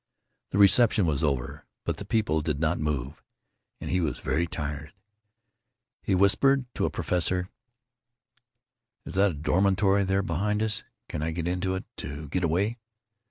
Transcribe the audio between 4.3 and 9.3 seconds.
tired. He whispered to a professor: "Is that